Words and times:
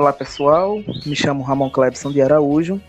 Olá 0.00 0.14
pessoal, 0.14 0.82
me 1.04 1.14
chamo 1.14 1.42
Ramon 1.42 1.68
Clebson 1.68 2.10
de 2.10 2.22
Araújo. 2.22 2.80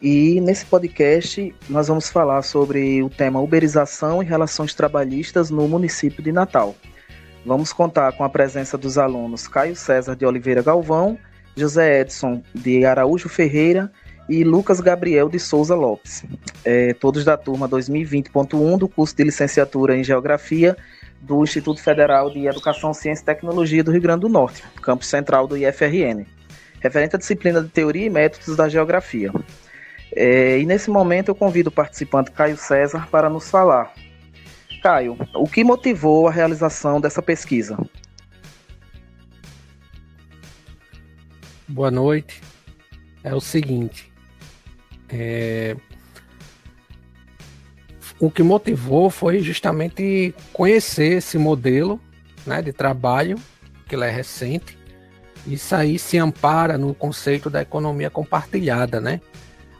E 0.00 0.40
nesse 0.40 0.64
podcast 0.64 1.52
nós 1.68 1.88
vamos 1.88 2.08
falar 2.08 2.40
sobre 2.42 3.02
o 3.02 3.10
tema 3.10 3.40
uberização 3.40 4.22
e 4.22 4.26
relações 4.26 4.72
trabalhistas 4.72 5.50
no 5.50 5.66
município 5.66 6.22
de 6.22 6.30
Natal. 6.30 6.76
Vamos 7.44 7.72
contar 7.72 8.12
com 8.12 8.22
a 8.22 8.28
presença 8.28 8.78
dos 8.78 8.96
alunos 8.96 9.48
Caio 9.48 9.74
César 9.74 10.14
de 10.14 10.24
Oliveira 10.24 10.62
Galvão, 10.62 11.18
José 11.56 12.02
Edson 12.02 12.40
de 12.54 12.84
Araújo 12.84 13.28
Ferreira 13.28 13.90
e 14.28 14.44
Lucas 14.44 14.78
Gabriel 14.78 15.28
de 15.28 15.40
Souza 15.40 15.74
Lopes, 15.74 16.24
é, 16.64 16.94
todos 16.94 17.24
da 17.24 17.36
turma 17.36 17.68
2020.1 17.68 18.78
do 18.78 18.86
curso 18.86 19.16
de 19.16 19.24
licenciatura 19.24 19.96
em 19.96 20.04
Geografia 20.04 20.76
do 21.20 21.42
Instituto 21.42 21.82
Federal 21.82 22.30
de 22.30 22.46
Educação, 22.46 22.94
Ciência 22.94 23.24
e 23.24 23.26
Tecnologia 23.26 23.82
do 23.82 23.90
Rio 23.90 24.00
Grande 24.00 24.20
do 24.20 24.28
Norte, 24.28 24.62
campus 24.80 25.08
central 25.08 25.48
do 25.48 25.56
IFRN 25.56 26.24
referente 26.82 27.16
à 27.16 27.18
disciplina 27.18 27.62
de 27.62 27.68
Teoria 27.68 28.06
e 28.06 28.10
Métodos 28.10 28.56
da 28.56 28.68
Geografia. 28.68 29.32
É, 30.14 30.58
e 30.58 30.66
nesse 30.66 30.90
momento 30.90 31.28
eu 31.28 31.34
convido 31.34 31.70
o 31.70 31.72
participante 31.72 32.30
Caio 32.32 32.56
César 32.56 33.08
para 33.10 33.30
nos 33.30 33.48
falar. 33.48 33.94
Caio, 34.82 35.16
o 35.34 35.46
que 35.46 35.62
motivou 35.62 36.26
a 36.26 36.30
realização 36.32 37.00
dessa 37.00 37.22
pesquisa? 37.22 37.78
Boa 41.68 41.90
noite. 41.90 42.42
É 43.24 43.32
o 43.32 43.40
seguinte, 43.40 44.12
é... 45.08 45.76
o 48.18 48.28
que 48.28 48.42
motivou 48.42 49.08
foi 49.08 49.38
justamente 49.38 50.34
conhecer 50.52 51.18
esse 51.18 51.38
modelo 51.38 52.00
né, 52.44 52.60
de 52.60 52.72
trabalho, 52.72 53.38
que 53.86 53.94
ele 53.94 54.04
é 54.04 54.10
recente, 54.10 54.76
isso 55.46 55.74
aí 55.74 55.98
se 55.98 56.18
ampara 56.18 56.78
no 56.78 56.94
conceito 56.94 57.50
da 57.50 57.62
economia 57.62 58.10
compartilhada, 58.10 59.00
né? 59.00 59.20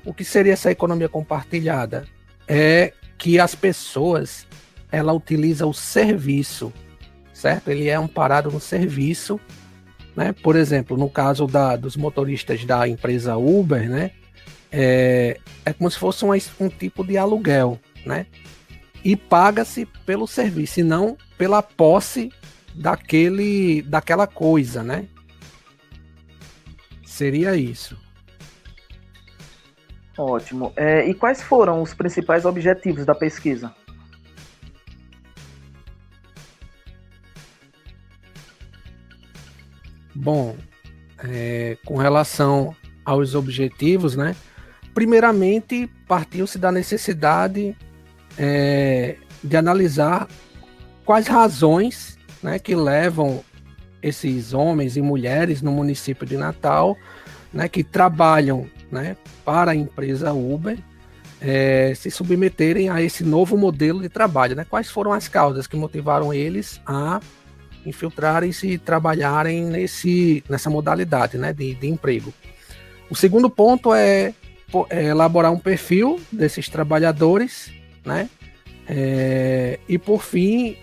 O 0.04 0.12
que 0.12 0.24
seria 0.24 0.52
essa 0.52 0.70
economia 0.70 1.08
compartilhada? 1.08 2.04
É 2.48 2.92
que 3.16 3.38
as 3.38 3.54
pessoas 3.54 4.46
ela 4.90 5.12
utiliza 5.12 5.66
o 5.66 5.72
serviço, 5.72 6.72
certo? 7.32 7.70
Ele 7.70 7.88
é 7.88 7.94
amparado 7.94 8.50
no 8.50 8.60
serviço, 8.60 9.40
né? 10.16 10.32
Por 10.32 10.56
exemplo, 10.56 10.96
no 10.96 11.08
caso 11.08 11.46
da, 11.46 11.76
dos 11.76 11.96
motoristas 11.96 12.64
da 12.64 12.86
empresa 12.88 13.36
Uber, 13.36 13.88
né? 13.88 14.10
É, 14.70 15.38
é 15.64 15.72
como 15.72 15.90
se 15.90 15.98
fosse 15.98 16.24
um, 16.24 16.30
um 16.60 16.68
tipo 16.68 17.04
de 17.04 17.16
aluguel, 17.16 17.78
né? 18.04 18.26
E 19.04 19.16
paga-se 19.16 19.86
pelo 20.04 20.26
serviço, 20.26 20.80
e 20.80 20.82
não 20.82 21.16
pela 21.38 21.62
posse 21.62 22.30
daquele, 22.74 23.82
daquela 23.82 24.26
coisa, 24.26 24.82
né? 24.82 25.06
Seria 27.22 27.54
isso. 27.54 27.96
Ótimo. 30.18 30.72
É, 30.74 31.08
e 31.08 31.14
quais 31.14 31.40
foram 31.40 31.80
os 31.80 31.94
principais 31.94 32.44
objetivos 32.44 33.06
da 33.06 33.14
pesquisa? 33.14 33.72
Bom, 40.12 40.56
é, 41.22 41.78
com 41.84 41.96
relação 41.96 42.74
aos 43.04 43.36
objetivos, 43.36 44.16
né? 44.16 44.34
Primeiramente, 44.92 45.88
partiu-se 46.08 46.58
da 46.58 46.72
necessidade 46.72 47.76
é, 48.36 49.16
de 49.44 49.56
analisar 49.56 50.26
quais 51.04 51.28
razões 51.28 52.18
né, 52.42 52.58
que 52.58 52.74
levam 52.74 53.44
esses 54.02 54.52
homens 54.52 54.96
e 54.96 55.02
mulheres 55.02 55.62
no 55.62 55.70
município 55.70 56.26
de 56.26 56.36
Natal, 56.36 56.96
né, 57.52 57.68
que 57.68 57.84
trabalham 57.84 58.66
né, 58.90 59.16
para 59.44 59.72
a 59.72 59.74
empresa 59.74 60.32
Uber, 60.32 60.78
é, 61.40 61.92
se 61.94 62.10
submeterem 62.10 62.88
a 62.88 63.02
esse 63.02 63.24
novo 63.24 63.56
modelo 63.56 64.00
de 64.00 64.08
trabalho. 64.08 64.54
Né? 64.54 64.64
Quais 64.68 64.90
foram 64.90 65.12
as 65.12 65.28
causas 65.28 65.66
que 65.66 65.76
motivaram 65.76 66.32
eles 66.32 66.80
a 66.86 67.20
infiltrarem-se 67.84 68.68
e 68.68 68.78
trabalharem 68.78 69.64
nesse, 69.64 70.44
nessa 70.48 70.70
modalidade 70.70 71.36
né, 71.36 71.52
de, 71.52 71.74
de 71.74 71.88
emprego? 71.88 72.32
O 73.10 73.14
segundo 73.14 73.50
ponto 73.50 73.92
é, 73.92 74.32
é 74.88 75.04
elaborar 75.04 75.52
um 75.52 75.58
perfil 75.58 76.20
desses 76.30 76.68
trabalhadores, 76.68 77.70
né? 78.04 78.28
É, 78.88 79.78
e 79.88 79.96
por 79.98 80.22
fim 80.22 80.76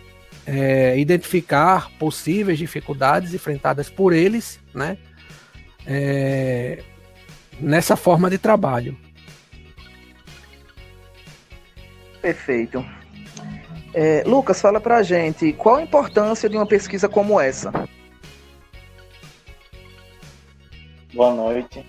é, 0.50 0.98
identificar 0.98 1.92
possíveis 2.00 2.58
dificuldades 2.58 3.36
enfrentadas 3.36 3.88
por 3.88 4.14
eles, 4.14 4.60
né? 4.74 4.98
É, 5.86 6.84
nessa 7.60 7.96
forma 7.96 8.32
de 8.32 8.40
trabalho. 8.40 8.98
Perfeito. 12.20 12.84
É, 13.94 14.24
Lucas, 14.26 14.59
fala 14.59 14.82
pra 14.82 15.04
gente 15.04 15.54
qual 15.54 15.76
a 15.76 15.84
importância 15.84 16.50
de 16.50 16.58
uma 16.58 16.66
pesquisa 16.66 17.08
como 17.08 17.40
essa? 17.40 17.72
Boa 21.14 21.34
noite. 21.34 21.86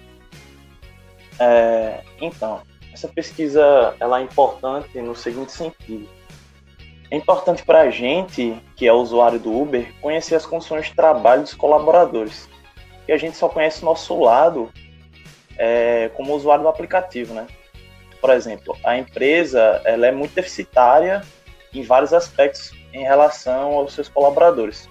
É, 1.38 2.03
então, 2.20 2.60
essa 2.93 3.09
pesquisa 3.09 3.97
ela 3.99 4.20
é 4.20 4.22
importante 4.22 5.00
no 5.00 5.16
seguinte 5.16 5.53
sentido 5.53 6.19
é 7.10 7.16
importante 7.16 7.65
para 7.65 7.81
a 7.81 7.91
gente, 7.91 8.56
que 8.76 8.87
é 8.87 8.93
usuário 8.93 9.38
do 9.38 9.53
Uber, 9.53 9.93
conhecer 10.00 10.37
as 10.37 10.47
condições 10.47 10.87
de 10.87 10.94
trabalho 10.94 11.43
dos 11.43 11.54
colaboradores. 11.54 12.48
E 13.09 13.12
a 13.12 13.16
gente 13.16 13.37
só 13.37 13.48
conhece 13.48 13.82
o 13.82 13.84
nosso 13.84 14.19
lado 14.21 14.71
é, 15.59 16.09
como 16.15 16.34
usuário 16.34 16.62
do 16.62 16.69
aplicativo, 16.69 17.34
né? 17.34 17.49
Por 18.20 18.31
exemplo, 18.31 18.76
a 18.84 18.97
empresa 18.97 19.81
ela 19.84 20.06
é 20.06 20.12
muito 20.12 20.34
deficitária 20.34 21.22
em 21.75 21.82
vários 21.82 22.12
aspectos 22.12 22.72
em 22.93 23.03
relação 23.03 23.72
aos 23.72 23.93
seus 23.93 24.09
colaboradores. 24.09 24.88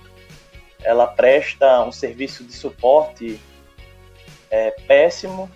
Ela 0.83 1.07
presta 1.07 1.83
um 1.83 1.91
serviço 1.91 2.43
de 2.43 2.51
suporte 2.51 3.39
é, 4.49 4.71
péssimo. 4.87 5.49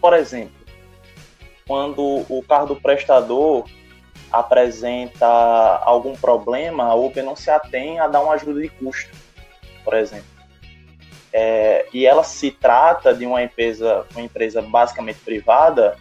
Por 0.00 0.14
exemplo, 0.14 0.54
quando 1.66 2.24
o 2.28 2.44
carro 2.46 2.66
do 2.66 2.76
prestador 2.76 3.64
apresenta 4.30 5.26
algum 5.26 6.14
problema, 6.14 6.84
a 6.84 6.94
Uber 6.94 7.24
não 7.24 7.36
se 7.36 7.50
atém 7.50 7.98
a 7.98 8.06
dar 8.06 8.20
uma 8.20 8.34
ajuda 8.34 8.60
de 8.60 8.68
custo, 8.68 9.10
por 9.84 9.94
exemplo. 9.94 10.28
É, 11.32 11.86
e 11.92 12.06
ela 12.06 12.24
se 12.24 12.50
trata 12.50 13.14
de 13.14 13.24
uma 13.24 13.42
empresa, 13.42 14.04
uma 14.12 14.22
empresa 14.22 14.60
basicamente 14.60 15.20
privada, 15.20 15.96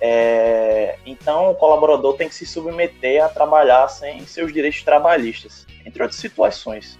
é, 0.00 0.98
então 1.06 1.52
o 1.52 1.54
colaborador 1.54 2.16
tem 2.16 2.28
que 2.28 2.34
se 2.34 2.44
submeter 2.44 3.24
a 3.24 3.28
trabalhar 3.28 3.86
sem 3.86 4.26
seus 4.26 4.52
direitos 4.52 4.82
trabalhistas, 4.82 5.64
entre 5.86 6.02
outras 6.02 6.20
situações. 6.20 6.98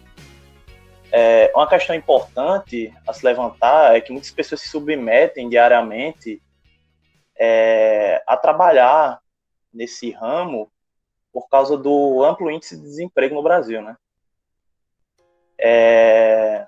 É, 1.11 1.53
uma 1.55 1.69
questão 1.69 1.95
importante 1.95 2.93
a 3.07 3.13
se 3.13 3.27
levantar 3.27 3.97
é 3.97 4.01
que 4.01 4.13
muitas 4.13 4.31
pessoas 4.31 4.61
se 4.61 4.69
submetem 4.69 5.49
diariamente 5.49 6.41
é, 7.37 8.23
a 8.27 8.37
trabalhar 8.37 9.19
nesse 9.73 10.11
ramo 10.11 10.71
por 11.33 11.49
causa 11.49 11.77
do 11.77 12.23
amplo 12.23 12.51
índice 12.51 12.77
de 12.77 12.83
desemprego 12.83 13.35
no 13.35 13.43
Brasil, 13.43 13.81
né? 13.83 13.97
É... 15.59 16.67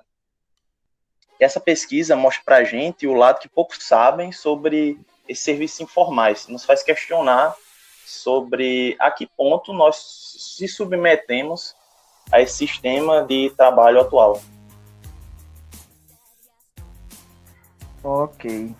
Essa 1.39 1.61
pesquisa 1.61 2.17
mostra 2.17 2.43
para 2.45 2.57
a 2.59 2.65
gente 2.65 3.07
o 3.07 3.15
lado 3.15 3.41
que 3.41 3.49
poucos 3.49 3.83
sabem 3.83 4.33
sobre 4.33 4.99
esses 5.29 5.45
serviços 5.45 5.81
informais. 5.81 6.47
Nos 6.49 6.65
faz 6.65 6.83
questionar 6.83 7.55
sobre 8.07 8.97
a 8.99 9.11
que 9.11 9.27
ponto 9.27 9.73
nós 9.73 9.97
se 10.57 10.69
submetemos 10.69 11.75
a 12.31 12.41
esse 12.41 12.57
sistema 12.57 13.23
de 13.23 13.51
trabalho 13.57 14.01
atual. 14.01 14.41
Ok. 18.03 18.75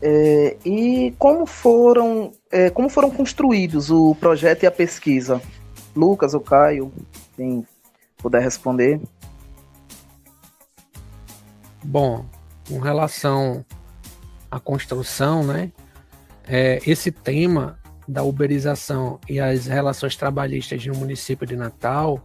É, 0.00 0.56
e 0.64 1.14
como 1.18 1.46
foram, 1.46 2.32
é, 2.52 2.70
como 2.70 2.88
foram 2.88 3.10
construídos 3.10 3.90
o 3.90 4.14
projeto 4.14 4.62
e 4.62 4.66
a 4.66 4.70
pesquisa? 4.70 5.40
Lucas 5.96 6.34
ou 6.34 6.40
Caio, 6.40 6.92
quem 7.34 7.66
puder 8.18 8.42
responder. 8.42 9.00
Bom, 11.82 12.24
com 12.68 12.78
relação 12.78 13.64
à 14.50 14.60
construção, 14.60 15.42
né? 15.42 15.72
É, 16.46 16.80
esse 16.86 17.10
tema 17.10 17.78
da 18.06 18.22
uberização 18.22 19.18
e 19.28 19.40
as 19.40 19.66
relações 19.66 20.16
trabalhistas 20.16 20.84
no 20.86 20.94
município 20.94 21.46
de 21.46 21.56
Natal, 21.56 22.20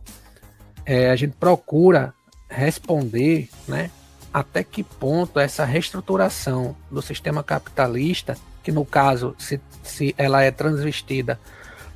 é, 0.86 1.10
a 1.10 1.16
gente 1.16 1.36
procura 1.38 2.14
responder, 2.50 3.50
né? 3.68 3.90
até 4.34 4.64
que 4.64 4.84
ponto 4.84 5.40
essa 5.40 5.66
reestruturação 5.66 6.76
do 6.92 7.02
sistema 7.02 7.44
capitalista, 7.44 8.38
que 8.68 8.72
no 8.74 8.84
caso, 8.84 9.34
se, 9.40 9.62
se 9.82 10.14
ela 10.18 10.44
é 10.44 10.52
transvestida 10.52 11.40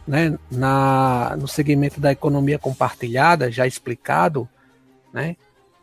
né, 0.07 0.39
na, 0.49 1.35
no 1.37 1.45
segmento 1.45 1.99
da 1.99 2.13
economia 2.13 2.57
compartilhada, 2.57 3.51
já 3.51 3.67
explicado, 3.67 4.47
né, 5.13 5.35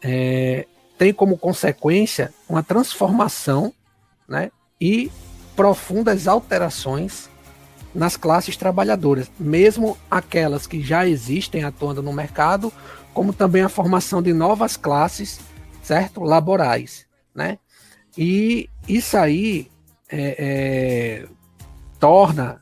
é, 0.03 0.67
tem 0.97 1.13
como 1.13 1.37
consequência 1.37 2.33
uma 2.49 2.63
transformação 2.63 3.71
né, 4.27 4.51
e 4.81 5.13
profundas 5.55 6.27
alterações 6.27 7.29
nas 7.95 8.17
classes 8.17 8.57
trabalhadoras, 8.57 9.31
mesmo 9.39 9.99
aquelas 10.11 10.67
que 10.67 10.81
já 10.83 11.07
existem 11.07 11.65
atuando 11.65 12.03
no 12.03 12.15
mercado, 12.15 12.73
como 13.13 13.35
também 13.35 13.61
a 13.61 13.69
formação 13.69 14.23
de 14.23 14.33
novas 14.33 14.75
classes, 14.75 15.39
certo, 15.83 16.23
laborais, 16.23 17.05
né? 17.35 17.59
E 18.17 18.71
isso 18.89 19.19
aí 19.19 19.71
é, 20.11 20.37
é, 20.39 21.27
torna 21.99 22.61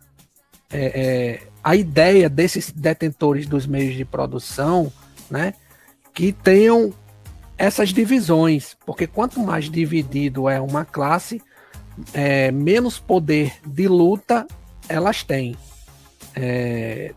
é, 0.71 0.85
é 0.85 1.47
a 1.63 1.75
ideia 1.75 2.29
desses 2.29 2.71
detentores 2.71 3.47
dos 3.47 3.67
meios 3.67 3.97
de 3.97 4.05
produção, 4.05 4.93
né, 5.29 5.53
que 6.15 6.33
tenham 6.33 6.95
essas 7.59 7.89
divisões, 7.89 8.77
porque 8.87 9.07
quanto 9.07 9.41
mais 9.41 9.69
dividido 9.69 10.49
é 10.49 10.61
uma 10.61 10.85
classe, 10.85 11.43
é, 12.13 12.53
menos 12.53 12.99
poder 12.99 13.55
de 13.67 13.89
luta 13.89 14.47
elas 14.89 15.23
têm. 15.25 15.57
É, 16.37 17.13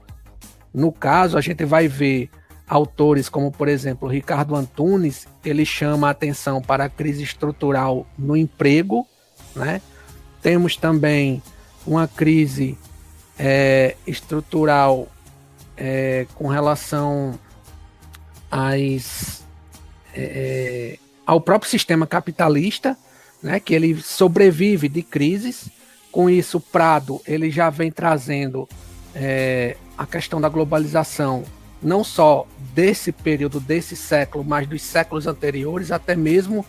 no 0.73 0.91
caso, 0.91 1.37
a 1.37 1.41
gente 1.41 1.65
vai 1.65 1.87
ver 1.87 2.29
autores 2.67 3.29
como, 3.29 3.51
por 3.51 3.67
exemplo, 3.67 4.07
Ricardo 4.07 4.55
Antunes, 4.55 5.27
ele 5.43 5.65
chama 5.65 6.07
a 6.07 6.11
atenção 6.11 6.61
para 6.61 6.85
a 6.85 6.89
crise 6.89 7.23
estrutural 7.23 8.07
no 8.17 8.37
emprego, 8.37 9.05
né? 9.55 9.81
Temos 10.41 10.75
também 10.75 11.41
uma 11.85 12.07
crise 12.07 12.77
é, 13.37 13.95
estrutural 14.05 15.07
é, 15.75 16.27
com 16.35 16.47
relação 16.47 17.39
às, 18.51 19.43
é, 20.13 20.97
ao 21.25 21.39
próprio 21.39 21.69
sistema 21.69 22.05
capitalista, 22.05 22.97
né, 23.41 23.59
que 23.59 23.73
ele 23.73 24.01
sobrevive 24.01 24.89
de 24.89 25.01
crises. 25.01 25.69
Com 26.11 26.29
isso, 26.29 26.59
Prado 26.59 27.21
ele 27.25 27.49
já 27.49 27.69
vem 27.69 27.91
trazendo 27.91 28.67
é, 29.15 29.77
a 29.97 30.05
questão 30.05 30.41
da 30.41 30.49
globalização, 30.49 31.43
não 31.81 32.03
só 32.03 32.47
desse 32.73 33.11
período, 33.11 33.59
desse 33.59 33.95
século, 33.95 34.43
mas 34.43 34.67
dos 34.67 34.81
séculos 34.81 35.27
anteriores, 35.27 35.91
até 35.91 36.15
mesmo 36.15 36.65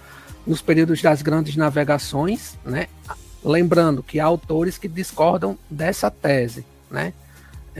nos 0.46 0.62
períodos 0.62 1.02
das 1.02 1.22
grandes 1.22 1.56
navegações, 1.56 2.58
né? 2.64 2.86
Lembrando 3.44 4.02
que 4.02 4.20
há 4.20 4.24
autores 4.24 4.76
que 4.76 4.88
discordam 4.88 5.58
dessa 5.70 6.10
tese, 6.10 6.64
né? 6.90 7.12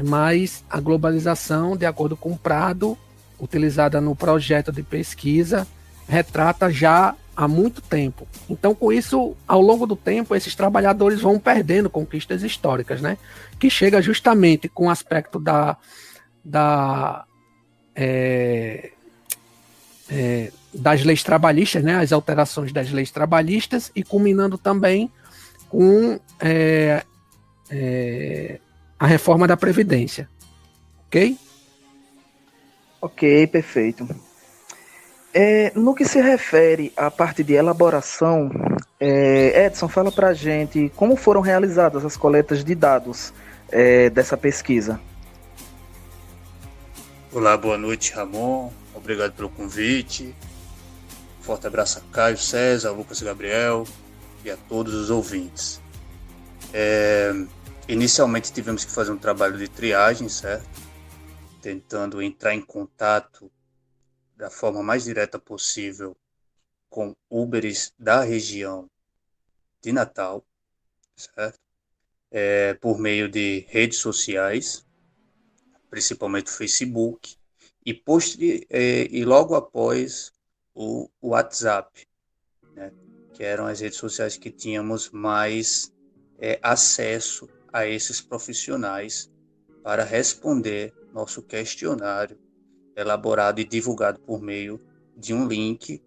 Mas 0.05 0.65
a 0.71 0.81
globalização, 0.81 1.77
de 1.77 1.85
acordo 1.85 2.17
com 2.17 2.37
Prado, 2.37 2.97
utilizada 3.39 4.01
no 4.01 4.17
projeto 4.17 4.73
de 4.73 4.83
pesquisa, 4.83 5.67
retrata 6.09 6.71
já 6.71 7.15
há 7.37 7.49
muito 7.49 7.81
tempo. 7.81 8.27
Então, 8.49 8.75
com 8.75 8.93
isso, 8.93 9.37
ao 9.47 9.61
longo 9.61 9.87
do 9.87 9.97
tempo, 9.97 10.35
esses 10.35 10.55
trabalhadores 10.55 11.21
vão 11.21 11.39
perdendo 11.39 11.91
conquistas 11.91 12.43
históricas, 12.43 13.01
né? 13.01 13.19
Que 13.59 13.71
chega 13.71 14.01
justamente 14.01 14.69
com 14.69 14.87
o 14.87 14.91
aspecto 14.91 15.39
da, 15.39 15.77
da 16.45 17.25
é, 17.95 18.93
é, 20.11 20.53
das 20.73 21.03
leis 21.05 21.23
trabalhistas, 21.23 21.83
né? 21.83 21.97
As 21.97 22.13
alterações 22.13 22.73
das 22.73 22.91
leis 22.91 23.11
trabalhistas 23.11 23.91
e 23.95 24.03
culminando 24.03 24.57
também 24.57 25.11
com 25.71 26.19
é, 26.41 27.05
é 27.71 28.59
a 28.99 29.07
reforma 29.07 29.47
da 29.47 29.57
previdência, 29.57 30.29
ok? 31.07 31.39
Ok, 33.01 33.47
perfeito. 33.47 34.07
É, 35.33 35.73
no 35.77 35.95
que 35.95 36.05
se 36.05 36.21
refere 36.21 36.93
à 36.97 37.11
parte 37.11 37.43
de 37.45 37.55
elaboração, 37.55 38.51
é, 38.99 39.65
Edson, 39.65 39.89
fala 39.89 40.11
para 40.11 40.29
a 40.29 40.35
gente 40.35 40.93
como 40.97 41.17
foram 41.17 41.41
realizadas 41.41 42.05
as 42.05 42.17
coletas 42.17 42.65
de 42.65 42.75
dados 42.75 43.33
é, 43.71 44.11
dessa 44.11 44.37
pesquisa. 44.37 45.01
Olá, 47.33 47.57
boa 47.57 47.79
noite, 47.79 48.13
Ramon. 48.13 48.71
Obrigado 48.93 49.33
pelo 49.33 49.49
convite. 49.49 50.35
Forte 51.41 51.67
abraço 51.67 52.01
a 52.01 52.15
Caio, 52.15 52.37
César, 52.37 52.91
Lucas 52.91 53.23
Gabriel 53.23 53.87
e 54.45 54.51
a 54.51 54.57
todos 54.57 54.95
os 54.95 55.11
ouvintes. 55.11 55.81
É, 56.73 57.33
inicialmente 57.89 58.53
tivemos 58.53 58.85
que 58.85 58.93
fazer 58.93 59.13
um 59.13 59.19
trabalho 59.19 59.59
de 59.59 59.69
triagem, 59.69 60.29
certo? 60.29 60.69
Tentando 61.61 62.23
entrar 62.23 62.55
em 62.55 62.61
contato 62.61 63.51
da 64.37 64.51
forma 64.51 64.83
mais 64.83 65.05
direta 65.05 65.39
possível 65.39 66.17
com 66.89 67.15
Uberes 67.29 67.93
da 67.99 68.23
região 68.23 68.89
de 69.83 69.93
Natal, 69.93 70.45
certo? 71.17 71.59
É, 72.31 72.75
por 72.75 72.99
meio 72.99 73.29
de 73.29 73.67
redes 73.69 73.99
sociais, 73.99 74.87
principalmente 75.91 76.47
o 76.47 76.55
Facebook, 76.55 77.37
e, 77.85 77.93
postre, 77.93 78.67
é, 78.71 79.07
e 79.11 79.25
logo 79.25 79.55
após 79.55 80.33
o, 80.75 81.09
WhatsApp? 81.21 82.07
Que 83.41 83.45
eram 83.47 83.65
as 83.65 83.81
redes 83.81 83.97
sociais 83.97 84.37
que 84.37 84.51
tínhamos 84.51 85.09
mais 85.09 85.91
é, 86.39 86.61
acesso 86.63 87.49
a 87.73 87.87
esses 87.87 88.21
profissionais 88.21 89.33
para 89.83 90.05
responder 90.05 90.93
nosso 91.11 91.43
questionário 91.43 92.39
elaborado 92.95 93.59
e 93.59 93.65
divulgado 93.65 94.21
por 94.21 94.43
meio 94.43 94.79
de 95.17 95.33
um 95.33 95.49
link 95.49 96.03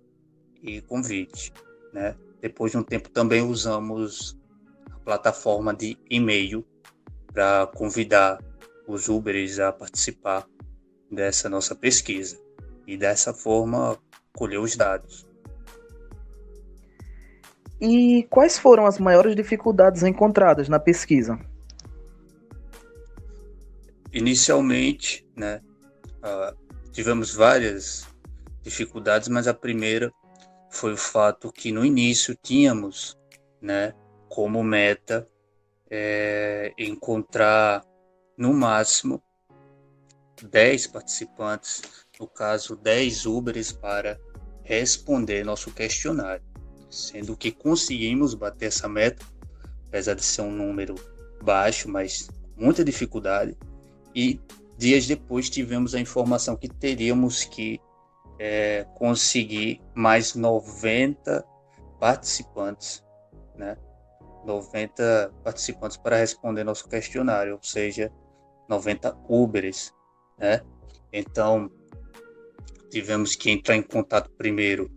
e 0.61 0.79
convite, 0.81 1.51
né? 1.91 2.15
Depois 2.39 2.71
de 2.71 2.77
um 2.77 2.83
tempo 2.83 3.09
também 3.09 3.41
usamos 3.41 4.37
a 4.91 4.99
plataforma 4.99 5.73
de 5.73 5.97
e-mail 6.07 6.63
para 7.33 7.65
convidar 7.65 8.43
os 8.87 9.09
Uberes 9.09 9.57
a 9.57 9.73
participar 9.73 10.47
dessa 11.09 11.49
nossa 11.49 11.73
pesquisa 11.73 12.39
e 12.85 12.95
dessa 12.95 13.33
forma 13.33 13.97
colher 14.33 14.59
os 14.59 14.75
dados. 14.75 15.32
E 17.85 18.23
quais 18.29 18.57
foram 18.57 18.85
as 18.85 18.97
maiores 18.97 19.35
dificuldades 19.35 20.03
encontradas 20.03 20.69
na 20.69 20.79
pesquisa? 20.79 21.37
Inicialmente, 24.13 25.27
né, 25.35 25.59
uh, 26.23 26.57
tivemos 26.93 27.35
várias 27.35 28.07
dificuldades, 28.61 29.27
mas 29.27 29.49
a 29.49 29.53
primeira 29.53 30.13
foi 30.69 30.93
o 30.93 30.97
fato 30.97 31.51
que 31.51 31.73
no 31.73 31.83
início 31.83 32.33
tínhamos, 32.41 33.19
né, 33.61 33.93
como 34.29 34.63
meta 34.63 35.27
é, 35.89 36.73
encontrar 36.77 37.83
no 38.37 38.53
máximo 38.53 39.21
10 40.41 40.87
participantes, 40.87 41.81
no 42.17 42.29
caso 42.29 42.77
10 42.77 43.25
Uberes 43.25 43.73
para 43.73 44.17
responder 44.63 45.43
nosso 45.43 45.69
questionário, 45.69 46.52
sendo 46.93 47.35
que 47.35 47.51
conseguimos 47.51 48.33
bater 48.33 48.67
essa 48.67 48.87
meta, 48.87 49.25
apesar 49.87 50.13
de 50.13 50.23
ser 50.23 50.41
um 50.41 50.51
número 50.51 50.95
baixo, 51.41 51.89
mas 51.89 52.29
muita 52.55 52.83
dificuldade, 52.83 53.57
e 54.15 54.39
Dias 54.77 55.07
depois 55.07 55.49
tivemos 55.49 55.93
a 55.93 55.99
informação 55.99 56.55
que 56.55 56.67
teríamos 56.67 57.43
que 57.43 57.79
é, 58.39 58.85
conseguir 58.95 59.79
mais 59.93 60.35
90 60.35 61.45
participantes, 61.99 63.03
né? 63.55 63.77
90 64.45 65.33
participantes 65.43 65.95
para 65.95 66.17
responder 66.17 66.63
nosso 66.63 66.89
questionário, 66.89 67.53
ou 67.53 67.63
seja, 67.63 68.11
90 68.67 69.15
Uberes, 69.29 69.93
né? 70.37 70.61
Então, 71.11 71.71
tivemos 72.89 73.35
que 73.35 73.51
entrar 73.51 73.75
em 73.75 73.83
contato 73.83 74.29
primeiro 74.31 74.91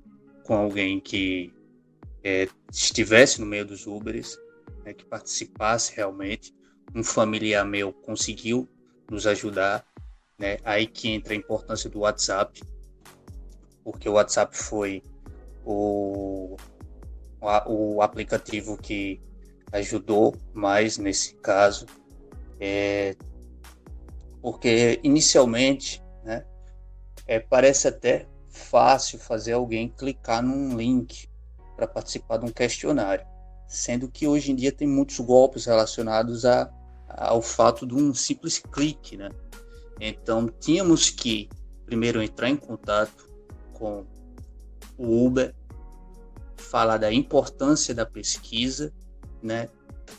com 0.44 0.54
alguém 0.54 0.98
que 1.00 1.52
é, 2.26 2.48
estivesse 2.72 3.40
no 3.40 3.46
meio 3.46 3.64
dos 3.64 3.86
Uberes, 3.86 4.36
né, 4.84 4.92
que 4.92 5.04
participasse 5.04 5.94
realmente. 5.94 6.52
Um 6.92 7.04
familiar 7.04 7.64
meu 7.64 7.92
conseguiu 7.92 8.68
nos 9.08 9.28
ajudar, 9.28 9.86
né? 10.36 10.58
Aí 10.64 10.88
que 10.88 11.08
entra 11.08 11.34
a 11.34 11.36
importância 11.36 11.88
do 11.88 12.00
WhatsApp, 12.00 12.60
porque 13.84 14.08
o 14.08 14.14
WhatsApp 14.14 14.56
foi 14.56 15.04
o, 15.64 16.56
o 17.66 18.02
aplicativo 18.02 18.76
que 18.76 19.20
ajudou 19.70 20.34
mais 20.52 20.98
nesse 20.98 21.36
caso, 21.36 21.86
é, 22.58 23.14
porque 24.42 24.98
inicialmente, 25.04 26.02
né, 26.24 26.44
é, 27.24 27.38
parece 27.38 27.86
até 27.86 28.26
fácil 28.48 29.20
fazer 29.20 29.52
alguém 29.52 29.88
clicar 29.88 30.42
num 30.42 30.76
link 30.76 31.28
para 31.76 31.86
participar 31.86 32.38
de 32.38 32.46
um 32.46 32.50
questionário, 32.50 33.26
sendo 33.68 34.08
que 34.08 34.26
hoje 34.26 34.50
em 34.50 34.54
dia 34.54 34.72
tem 34.72 34.88
muitos 34.88 35.20
golpes 35.20 35.66
relacionados 35.66 36.44
a 36.44 36.70
ao 37.08 37.40
fato 37.40 37.86
de 37.86 37.94
um 37.94 38.12
simples 38.12 38.58
clique, 38.58 39.16
né? 39.16 39.30
Então 40.00 40.48
tínhamos 40.60 41.08
que 41.08 41.48
primeiro 41.84 42.20
entrar 42.20 42.50
em 42.50 42.56
contato 42.56 43.30
com 43.72 44.04
o 44.98 45.26
Uber, 45.26 45.54
falar 46.56 46.98
da 46.98 47.12
importância 47.12 47.94
da 47.94 48.04
pesquisa, 48.04 48.92
né, 49.42 49.68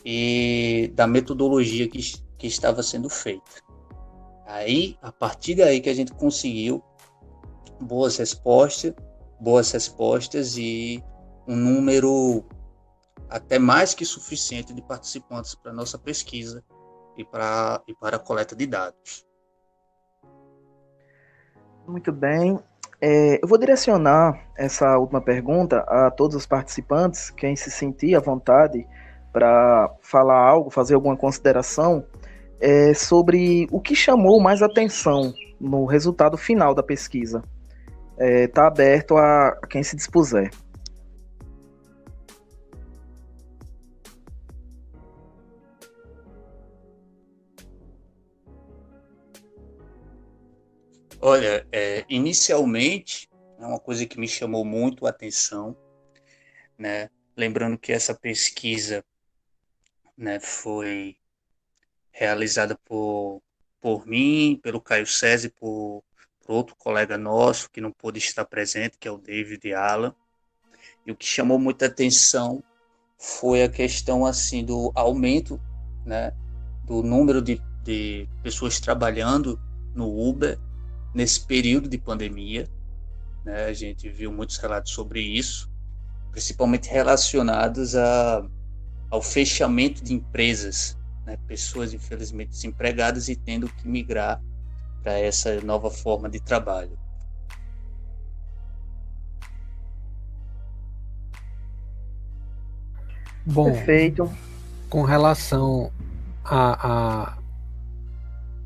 e 0.04 0.90
da 0.94 1.06
metodologia 1.06 1.88
que, 1.88 2.00
que 2.38 2.46
estava 2.46 2.82
sendo 2.82 3.10
feita. 3.10 3.62
Aí, 4.46 4.96
a 5.02 5.12
partir 5.12 5.56
daí 5.56 5.80
que 5.80 5.90
a 5.90 5.94
gente 5.94 6.12
conseguiu 6.12 6.82
boas 7.80 8.16
respostas, 8.16 8.94
boas 9.38 9.70
respostas 9.70 10.56
e 10.56 11.02
um 11.48 11.56
número 11.56 12.44
até 13.28 13.58
mais 13.58 13.94
que 13.94 14.04
suficiente 14.04 14.72
de 14.74 14.82
participantes 14.82 15.54
para 15.54 15.72
nossa 15.72 15.98
pesquisa 15.98 16.62
e 17.16 17.24
para, 17.24 17.82
e 17.88 17.94
para 17.94 18.16
a 18.16 18.18
coleta 18.18 18.54
de 18.54 18.66
dados. 18.66 19.26
Muito 21.86 22.12
bem. 22.12 22.58
É, 23.00 23.42
eu 23.42 23.48
vou 23.48 23.56
direcionar 23.56 24.38
essa 24.56 24.98
última 24.98 25.20
pergunta 25.20 25.78
a 25.88 26.10
todos 26.10 26.36
os 26.36 26.46
participantes, 26.46 27.30
quem 27.30 27.56
se 27.56 27.70
sentir 27.70 28.14
à 28.14 28.20
vontade 28.20 28.86
para 29.32 29.94
falar 30.00 30.38
algo, 30.38 30.68
fazer 30.68 30.94
alguma 30.94 31.16
consideração 31.16 32.04
é, 32.60 32.92
sobre 32.92 33.68
o 33.70 33.80
que 33.80 33.94
chamou 33.94 34.40
mais 34.40 34.62
atenção 34.62 35.32
no 35.60 35.86
resultado 35.86 36.36
final 36.36 36.74
da 36.74 36.82
pesquisa. 36.82 37.42
Está 38.18 38.24
é, 38.24 38.46
tá 38.48 38.66
aberto 38.66 39.16
a, 39.16 39.48
a 39.48 39.66
quem 39.66 39.82
se 39.82 39.94
dispuser. 39.96 40.50
Olha, 51.20 51.66
é, 51.72 52.04
inicialmente, 52.08 53.28
é 53.58 53.66
uma 53.66 53.80
coisa 53.80 54.06
que 54.06 54.20
me 54.20 54.28
chamou 54.28 54.64
muito 54.64 55.04
a 55.04 55.10
atenção, 55.10 55.76
né? 56.78 57.10
Lembrando 57.36 57.76
que 57.76 57.92
essa 57.92 58.14
pesquisa 58.14 59.04
né, 60.16 60.38
foi 60.38 61.16
realizada 62.12 62.78
por, 62.84 63.42
por 63.80 64.06
mim, 64.06 64.60
pelo 64.62 64.80
Caio 64.80 65.06
César 65.08 65.48
e 65.48 65.50
por, 65.50 66.04
por 66.40 66.52
outro 66.52 66.76
colega 66.76 67.18
nosso 67.18 67.68
que 67.68 67.80
não 67.80 67.90
pôde 67.90 68.18
estar 68.18 68.44
presente, 68.44 68.96
que 68.96 69.08
é 69.08 69.10
o 69.10 69.18
David 69.18 69.74
Allan. 69.74 70.14
E 71.04 71.10
o 71.10 71.16
que 71.16 71.26
chamou 71.26 71.58
muita 71.58 71.86
atenção 71.86 72.62
foi 73.18 73.64
a 73.64 73.68
questão 73.68 74.24
assim 74.24 74.64
do 74.64 74.92
aumento 74.94 75.60
né, 76.06 76.32
do 76.84 77.02
número 77.02 77.42
de, 77.42 77.60
de 77.82 78.28
pessoas 78.40 78.78
trabalhando 78.78 79.60
no 79.96 80.28
Uber 80.28 80.56
nesse 81.18 81.40
período 81.40 81.88
de 81.88 81.98
pandemia. 81.98 82.68
Né? 83.44 83.64
A 83.64 83.72
gente 83.72 84.08
viu 84.08 84.30
muitos 84.32 84.56
relatos 84.56 84.92
sobre 84.92 85.20
isso, 85.20 85.68
principalmente 86.30 86.88
relacionados 86.88 87.96
a, 87.96 88.46
ao 89.10 89.20
fechamento 89.20 90.04
de 90.04 90.14
empresas, 90.14 90.96
né? 91.26 91.36
pessoas 91.48 91.92
infelizmente 91.92 92.50
desempregadas 92.50 93.28
e 93.28 93.34
tendo 93.34 93.68
que 93.68 93.88
migrar 93.88 94.40
para 95.02 95.18
essa 95.18 95.60
nova 95.60 95.90
forma 95.90 96.28
de 96.30 96.38
trabalho. 96.38 96.96
Bom, 103.44 103.72
Perfeito. 103.72 104.32
Com 104.88 105.02
relação 105.02 105.90
a, 106.44 107.32
a 107.32 107.38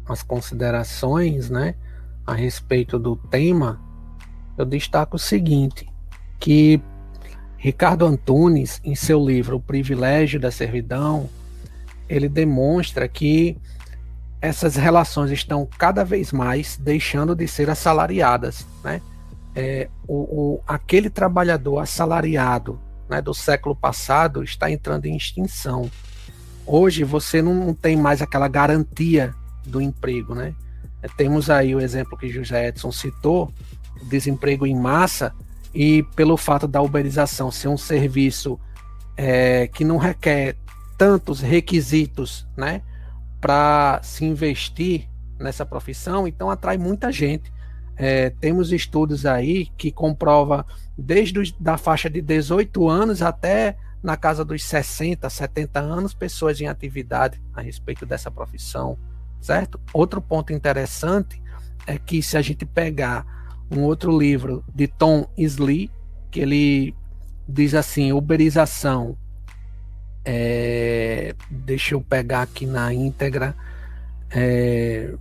as 0.04 0.22
considerações, 0.22 1.48
né? 1.48 1.76
A 2.26 2.34
respeito 2.34 2.98
do 2.98 3.16
tema, 3.16 3.80
eu 4.56 4.64
destaco 4.64 5.16
o 5.16 5.18
seguinte, 5.18 5.88
que 6.38 6.80
Ricardo 7.56 8.04
Antunes, 8.04 8.80
em 8.84 8.94
seu 8.94 9.24
livro 9.24 9.56
O 9.56 9.60
Privilégio 9.60 10.40
da 10.40 10.50
Servidão, 10.50 11.28
ele 12.08 12.28
demonstra 12.28 13.06
que 13.08 13.56
essas 14.40 14.74
relações 14.74 15.30
estão 15.30 15.68
cada 15.78 16.04
vez 16.04 16.32
mais 16.32 16.76
deixando 16.76 17.34
de 17.34 17.46
ser 17.46 17.70
assalariadas, 17.70 18.66
né? 18.82 19.00
É, 19.54 19.88
o, 20.08 20.16
o, 20.16 20.60
aquele 20.66 21.08
trabalhador 21.08 21.78
assalariado 21.78 22.80
né, 23.08 23.20
do 23.20 23.34
século 23.34 23.76
passado 23.76 24.42
está 24.42 24.70
entrando 24.70 25.06
em 25.06 25.16
extinção. 25.16 25.90
Hoje 26.66 27.04
você 27.04 27.42
não 27.42 27.72
tem 27.74 27.96
mais 27.96 28.22
aquela 28.22 28.48
garantia 28.48 29.34
do 29.64 29.80
emprego, 29.80 30.34
né? 30.34 30.54
Temos 31.16 31.50
aí 31.50 31.74
o 31.74 31.80
exemplo 31.80 32.16
que 32.16 32.28
José 32.28 32.68
Edson 32.68 32.92
citou, 32.92 33.52
desemprego 34.04 34.66
em 34.66 34.74
massa, 34.74 35.32
e 35.74 36.02
pelo 36.14 36.36
fato 36.36 36.68
da 36.68 36.82
uberização 36.82 37.50
ser 37.50 37.68
um 37.68 37.78
serviço 37.78 38.58
é, 39.16 39.66
que 39.68 39.84
não 39.84 39.96
requer 39.96 40.56
tantos 40.96 41.40
requisitos 41.40 42.46
né, 42.56 42.82
para 43.40 44.00
se 44.02 44.24
investir 44.24 45.08
nessa 45.38 45.66
profissão, 45.66 46.28
então 46.28 46.50
atrai 46.50 46.78
muita 46.78 47.10
gente. 47.10 47.52
É, 47.96 48.30
temos 48.30 48.72
estudos 48.72 49.26
aí 49.26 49.66
que 49.76 49.90
comprova 49.90 50.64
desde 50.96 51.38
os, 51.38 51.52
da 51.52 51.76
faixa 51.76 52.08
de 52.08 52.20
18 52.20 52.88
anos 52.88 53.22
até 53.22 53.76
na 54.02 54.16
casa 54.16 54.44
dos 54.44 54.64
60, 54.64 55.28
70 55.28 55.78
anos, 55.78 56.14
pessoas 56.14 56.60
em 56.60 56.66
atividade 56.66 57.40
a 57.54 57.60
respeito 57.60 58.04
dessa 58.04 58.30
profissão 58.30 58.98
certo? 59.42 59.78
Outro 59.92 60.22
ponto 60.22 60.52
interessante 60.52 61.42
é 61.86 61.98
que 61.98 62.22
se 62.22 62.36
a 62.38 62.40
gente 62.42 62.64
pegar 62.64 63.26
um 63.70 63.82
outro 63.82 64.16
livro 64.16 64.64
de 64.72 64.86
Tom 64.86 65.26
Slee, 65.36 65.90
que 66.30 66.40
ele 66.40 66.94
diz 67.46 67.74
assim, 67.74 68.12
uberização, 68.12 69.18
é, 70.24 71.34
deixa 71.50 71.94
eu 71.94 72.00
pegar 72.00 72.42
aqui 72.42 72.64
na 72.64 72.94
íntegra, 72.94 73.56
é, 74.30 75.12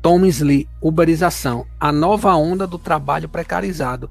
Tom 0.00 0.24
Slee, 0.26 0.68
uberização, 0.80 1.66
a 1.78 1.92
nova 1.92 2.34
onda 2.34 2.66
do 2.66 2.78
trabalho 2.78 3.28
precarizado. 3.28 4.10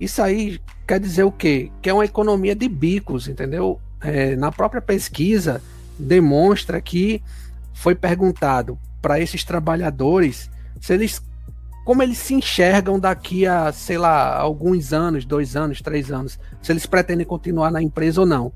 Isso 0.00 0.22
aí 0.22 0.60
quer 0.86 1.00
dizer 1.00 1.24
o 1.24 1.32
quê? 1.32 1.72
Que 1.82 1.90
é 1.90 1.94
uma 1.94 2.04
economia 2.04 2.54
de 2.54 2.68
bicos, 2.68 3.26
entendeu? 3.26 3.80
É, 4.00 4.36
na 4.36 4.52
própria 4.52 4.80
pesquisa, 4.80 5.60
demonstra 5.98 6.80
que 6.80 7.22
foi 7.74 7.94
perguntado 7.94 8.78
para 9.00 9.20
esses 9.20 9.44
trabalhadores 9.44 10.50
se 10.80 10.92
eles 10.92 11.22
como 11.84 12.02
eles 12.02 12.18
se 12.18 12.34
enxergam 12.34 13.00
daqui 13.00 13.46
a, 13.46 13.72
sei 13.72 13.96
lá, 13.96 14.36
alguns 14.36 14.92
anos, 14.92 15.24
dois 15.24 15.56
anos, 15.56 15.80
três 15.80 16.10
anos, 16.10 16.38
se 16.60 16.70
eles 16.70 16.84
pretendem 16.84 17.24
continuar 17.24 17.70
na 17.70 17.80
empresa 17.80 18.20
ou 18.20 18.26
não. 18.26 18.52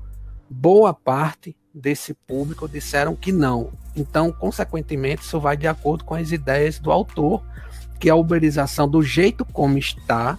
Boa 0.47 0.93
parte 0.93 1.57
desse 1.73 2.13
público 2.13 2.69
disseram 2.69 3.15
que 3.15 3.31
não. 3.31 3.71
Então, 3.95 4.31
consequentemente, 4.31 5.23
isso 5.23 5.39
vai 5.39 5.57
de 5.57 5.67
acordo 5.67 6.03
com 6.03 6.13
as 6.13 6.31
ideias 6.31 6.77
do 6.77 6.91
autor, 6.91 7.43
que 7.99 8.07
a 8.07 8.15
uberização, 8.15 8.87
do 8.87 9.01
jeito 9.01 9.43
como 9.45 9.79
está, 9.79 10.37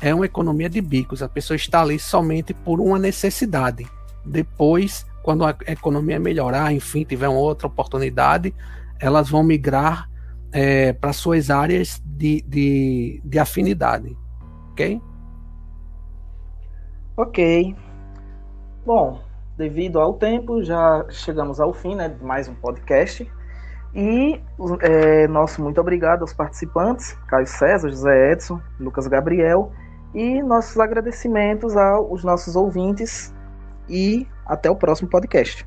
é 0.00 0.14
uma 0.14 0.24
economia 0.24 0.70
de 0.70 0.80
bicos. 0.80 1.22
A 1.22 1.28
pessoa 1.28 1.56
está 1.56 1.82
ali 1.82 1.98
somente 1.98 2.54
por 2.54 2.80
uma 2.80 2.98
necessidade. 2.98 3.86
Depois, 4.24 5.04
quando 5.22 5.44
a 5.44 5.56
economia 5.66 6.18
melhorar, 6.18 6.72
enfim, 6.72 7.04
tiver 7.04 7.28
uma 7.28 7.38
outra 7.38 7.66
oportunidade, 7.66 8.54
elas 8.98 9.28
vão 9.28 9.42
migrar 9.42 10.08
é, 10.52 10.92
para 10.92 11.12
suas 11.12 11.50
áreas 11.50 12.02
de, 12.04 12.42
de, 12.42 13.20
de 13.24 13.38
afinidade. 13.38 14.16
Ok? 14.72 15.00
Ok. 17.16 17.76
Bom, 18.84 19.20
devido 19.56 20.00
ao 20.00 20.14
tempo, 20.14 20.62
já 20.62 21.04
chegamos 21.10 21.60
ao 21.60 21.72
fim 21.72 21.94
né, 21.94 22.08
de 22.08 22.24
mais 22.24 22.48
um 22.48 22.54
podcast. 22.54 23.30
E 23.94 24.40
é, 24.80 25.26
nosso 25.28 25.62
muito 25.62 25.80
obrigado 25.80 26.22
aos 26.22 26.32
participantes, 26.32 27.12
Caio 27.26 27.46
César, 27.46 27.90
José 27.90 28.32
Edson, 28.32 28.60
Lucas 28.78 29.06
Gabriel, 29.06 29.72
e 30.14 30.42
nossos 30.42 30.78
agradecimentos 30.78 31.76
aos 31.76 32.24
nossos 32.24 32.56
ouvintes 32.56 33.34
e 33.88 34.26
até 34.50 34.68
o 34.68 34.76
próximo 34.76 35.08
podcast. 35.08 35.64